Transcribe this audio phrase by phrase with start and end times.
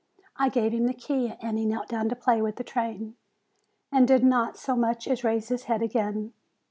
[0.35, 3.17] I gave him the key, and he knelt down to play with the train,
[3.91, 6.33] and did not so much as raise his head again.